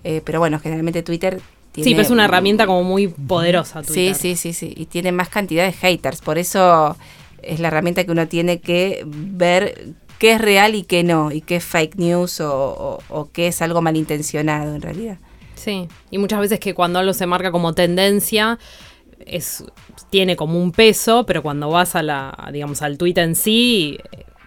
eh, 0.03 0.21
pero 0.25 0.39
bueno, 0.39 0.57
generalmente 0.59 1.03
Twitter 1.03 1.39
tiene... 1.73 1.85
Sí, 1.87 1.93
pero 1.93 2.01
es 2.03 2.09
una 2.11 2.25
herramienta 2.25 2.65
como 2.65 2.83
muy 2.83 3.09
poderosa. 3.09 3.83
Sí, 3.83 3.93
Twitter. 3.93 4.15
sí, 4.15 4.35
sí, 4.37 4.53
sí. 4.53 4.73
Y 4.75 4.85
tiene 4.85 5.11
más 5.11 5.29
cantidad 5.29 5.65
de 5.65 5.73
haters. 5.73 6.21
Por 6.21 6.37
eso 6.37 6.95
es 7.43 7.59
la 7.59 7.67
herramienta 7.67 8.03
que 8.05 8.11
uno 8.11 8.27
tiene 8.27 8.59
que 8.61 9.03
ver 9.05 9.89
qué 10.17 10.33
es 10.33 10.41
real 10.41 10.73
y 10.75 10.83
qué 10.83 11.03
no. 11.03 11.31
Y 11.31 11.41
qué 11.41 11.57
es 11.57 11.65
fake 11.65 11.95
news 11.97 12.39
o, 12.39 12.49
o- 12.53 12.99
o 13.09 13.31
qué 13.31 13.47
es 13.47 13.61
algo 13.61 13.81
malintencionado 13.81 14.75
en 14.75 14.81
realidad. 14.81 15.17
Sí, 15.55 15.87
y 16.09 16.17
muchas 16.17 16.39
veces 16.39 16.59
que 16.59 16.73
cuando 16.73 16.99
algo 16.99 17.13
se 17.13 17.25
marca 17.27 17.51
como 17.51 17.73
tendencia, 17.73 18.57
es, 19.25 19.63
tiene 20.09 20.35
como 20.35 20.61
un 20.61 20.71
peso, 20.71 21.25
pero 21.25 21.41
cuando 21.41 21.69
vas 21.69 21.95
a 21.95 22.03
la, 22.03 22.49
digamos, 22.51 22.81
al 22.81 22.97
tweet 22.97 23.13
en 23.17 23.35
sí, 23.35 23.97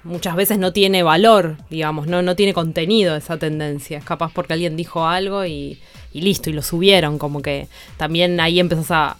muchas 0.04 0.36
veces 0.36 0.58
no 0.58 0.72
tiene 0.72 1.02
valor, 1.02 1.56
digamos, 1.70 2.06
no, 2.06 2.22
no 2.22 2.36
tiene 2.36 2.54
contenido 2.54 3.16
esa 3.16 3.36
tendencia. 3.38 3.98
Es 3.98 4.04
capaz 4.04 4.32
porque 4.32 4.52
alguien 4.52 4.76
dijo 4.76 5.06
algo 5.06 5.44
y, 5.44 5.80
y 6.12 6.20
listo, 6.20 6.50
y 6.50 6.52
lo 6.52 6.62
subieron. 6.62 7.18
Como 7.18 7.42
que 7.42 7.68
también 7.96 8.38
ahí 8.40 8.60
empezás 8.60 8.90
a, 8.90 9.16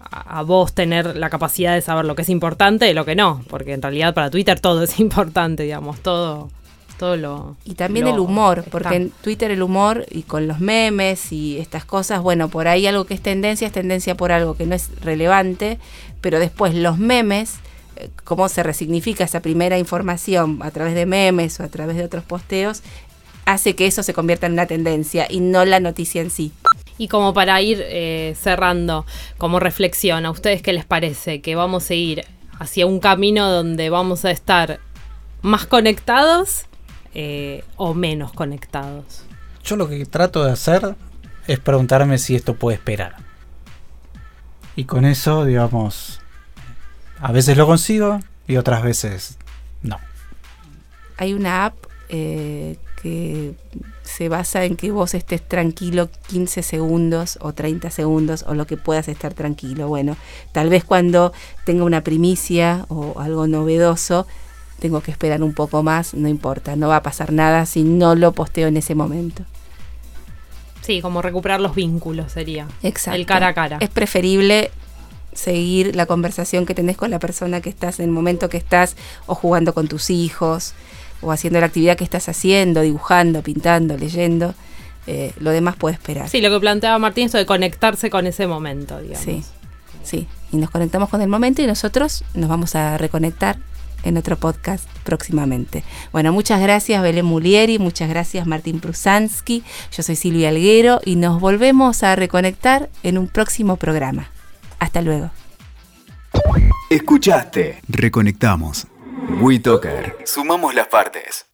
a, 0.00 0.38
a 0.38 0.42
vos 0.42 0.74
tener 0.74 1.16
la 1.16 1.30
capacidad 1.30 1.74
de 1.74 1.80
saber 1.80 2.04
lo 2.04 2.14
que 2.14 2.22
es 2.22 2.28
importante 2.28 2.90
y 2.90 2.94
lo 2.94 3.04
que 3.04 3.14
no. 3.14 3.42
Porque 3.48 3.72
en 3.72 3.82
realidad 3.82 4.14
para 4.14 4.30
Twitter 4.30 4.60
todo 4.60 4.82
es 4.82 4.98
importante, 5.00 5.62
digamos, 5.62 6.00
todo, 6.00 6.50
todo 6.98 7.16
lo. 7.16 7.56
Y 7.64 7.74
también 7.74 8.06
lo 8.06 8.12
el 8.12 8.20
humor, 8.20 8.60
está. 8.60 8.70
porque 8.70 8.96
en 8.96 9.10
Twitter 9.10 9.50
el 9.50 9.62
humor 9.62 10.06
y 10.10 10.22
con 10.22 10.46
los 10.46 10.60
memes 10.60 11.32
y 11.32 11.58
estas 11.58 11.84
cosas, 11.84 12.22
bueno, 12.22 12.48
por 12.48 12.68
ahí 12.68 12.86
algo 12.86 13.04
que 13.04 13.14
es 13.14 13.20
tendencia 13.20 13.66
es 13.66 13.72
tendencia 13.72 14.16
por 14.16 14.32
algo 14.32 14.56
que 14.56 14.66
no 14.66 14.74
es 14.74 14.90
relevante, 15.00 15.78
pero 16.20 16.38
después 16.38 16.74
los 16.74 16.98
memes, 16.98 17.56
eh, 17.96 18.10
cómo 18.24 18.48
se 18.48 18.62
resignifica 18.62 19.24
esa 19.24 19.40
primera 19.40 19.78
información 19.78 20.60
a 20.62 20.70
través 20.70 20.94
de 20.94 21.06
memes 21.06 21.60
o 21.60 21.64
a 21.64 21.68
través 21.68 21.96
de 21.96 22.04
otros 22.04 22.24
posteos, 22.24 22.82
hace 23.44 23.74
que 23.74 23.86
eso 23.86 24.02
se 24.02 24.14
convierta 24.14 24.46
en 24.46 24.54
una 24.54 24.66
tendencia 24.66 25.26
y 25.28 25.40
no 25.40 25.64
la 25.64 25.80
noticia 25.80 26.22
en 26.22 26.30
sí. 26.30 26.52
Y 26.96 27.08
como 27.08 27.34
para 27.34 27.60
ir 27.60 27.84
eh, 27.86 28.36
cerrando, 28.40 29.04
como 29.36 29.60
reflexión, 29.60 30.26
¿a 30.26 30.30
ustedes 30.30 30.62
qué 30.62 30.72
les 30.72 30.84
parece? 30.84 31.40
Que 31.40 31.56
vamos 31.56 31.90
a 31.90 31.94
ir 31.94 32.24
hacia 32.58 32.86
un 32.86 33.00
camino 33.00 33.50
donde 33.50 33.90
vamos 33.90 34.24
a 34.24 34.30
estar 34.30 34.78
más 35.42 35.66
conectados 35.66 36.66
eh, 37.14 37.64
o 37.76 37.94
menos 37.94 38.32
conectados. 38.32 39.24
Yo 39.64 39.76
lo 39.76 39.88
que 39.88 40.04
trato 40.04 40.44
de 40.44 40.52
hacer 40.52 40.96
es 41.46 41.58
preguntarme 41.58 42.18
si 42.18 42.34
esto 42.34 42.54
puede 42.54 42.76
esperar. 42.76 43.16
Y 44.76 44.84
con 44.84 45.04
eso, 45.04 45.44
digamos, 45.44 46.20
a 47.20 47.32
veces 47.32 47.56
lo 47.56 47.66
consigo 47.66 48.20
y 48.46 48.56
otras 48.56 48.82
veces 48.82 49.38
no. 49.82 49.98
Hay 51.16 51.32
una 51.32 51.66
app 51.66 51.76
eh, 52.08 52.76
que 53.00 53.54
se 54.02 54.28
basa 54.28 54.64
en 54.64 54.76
que 54.76 54.90
vos 54.90 55.14
estés 55.14 55.46
tranquilo 55.46 56.10
15 56.28 56.62
segundos 56.62 57.38
o 57.40 57.52
30 57.52 57.90
segundos 57.90 58.44
o 58.46 58.54
lo 58.54 58.66
que 58.66 58.76
puedas 58.76 59.08
estar 59.08 59.34
tranquilo. 59.34 59.88
Bueno, 59.88 60.16
tal 60.52 60.68
vez 60.68 60.84
cuando 60.84 61.32
tenga 61.64 61.84
una 61.84 62.02
primicia 62.02 62.86
o 62.88 63.20
algo 63.20 63.46
novedoso, 63.46 64.26
tengo 64.80 65.00
que 65.00 65.10
esperar 65.10 65.42
un 65.42 65.54
poco 65.54 65.82
más, 65.82 66.14
no 66.14 66.28
importa, 66.28 66.76
no 66.76 66.88
va 66.88 66.96
a 66.96 67.02
pasar 67.02 67.32
nada 67.32 67.66
si 67.66 67.82
no 67.82 68.14
lo 68.14 68.32
posteo 68.32 68.68
en 68.68 68.76
ese 68.76 68.94
momento. 68.94 69.44
Sí, 70.82 71.00
como 71.00 71.22
recuperar 71.22 71.60
los 71.60 71.74
vínculos 71.74 72.32
sería. 72.32 72.66
Exacto. 72.82 73.18
El 73.18 73.24
cara 73.24 73.48
a 73.48 73.54
cara. 73.54 73.78
Es 73.80 73.88
preferible 73.88 74.70
seguir 75.32 75.96
la 75.96 76.06
conversación 76.06 76.66
que 76.66 76.74
tenés 76.74 76.96
con 76.96 77.10
la 77.10 77.18
persona 77.18 77.60
que 77.60 77.70
estás 77.70 77.98
en 77.98 78.06
el 78.06 78.10
momento 78.10 78.48
que 78.48 78.58
estás 78.58 78.96
o 79.26 79.34
jugando 79.34 79.72
con 79.72 79.88
tus 79.88 80.10
hijos 80.10 80.74
o 81.22 81.32
haciendo 81.32 81.58
la 81.60 81.66
actividad 81.66 81.96
que 81.96 82.04
estás 82.04 82.28
haciendo, 82.28 82.82
dibujando, 82.82 83.42
pintando, 83.42 83.96
leyendo. 83.96 84.54
Eh, 85.06 85.32
lo 85.38 85.50
demás 85.50 85.76
puede 85.76 85.94
esperar. 85.94 86.28
Sí, 86.28 86.40
lo 86.40 86.50
que 86.50 86.60
planteaba 86.60 86.98
Martín, 86.98 87.26
esto 87.26 87.38
de 87.38 87.46
conectarse 87.46 88.10
con 88.10 88.26
ese 88.26 88.46
momento, 88.46 89.00
digamos. 89.00 89.24
sí, 89.24 89.42
sí. 90.02 90.28
Y 90.52 90.56
nos 90.56 90.70
conectamos 90.70 91.08
con 91.08 91.20
el 91.20 91.28
momento 91.28 91.62
y 91.62 91.66
nosotros 91.66 92.24
nos 92.34 92.48
vamos 92.48 92.74
a 92.74 92.96
reconectar 92.96 93.56
en 94.04 94.16
otro 94.16 94.36
podcast 94.36 94.88
próximamente. 95.02 95.84
Bueno, 96.12 96.32
muchas 96.32 96.60
gracias 96.60 97.02
Belén 97.02 97.24
Mulieri, 97.24 97.78
muchas 97.78 98.08
gracias 98.08 98.46
Martín 98.46 98.80
Prusansky, 98.80 99.64
yo 99.92 100.02
soy 100.02 100.16
Silvia 100.16 100.50
Alguero 100.50 101.00
y 101.04 101.16
nos 101.16 101.40
volvemos 101.40 102.02
a 102.02 102.14
reconectar 102.16 102.88
en 103.02 103.18
un 103.18 103.28
próximo 103.28 103.76
programa. 103.76 104.30
Hasta 104.78 105.00
luego. 105.02 105.30
Escuchaste. 106.90 107.80
Reconectamos. 107.88 108.86
WeToker. 109.40 110.18
Sumamos 110.24 110.74
las 110.74 110.88
partes. 110.88 111.46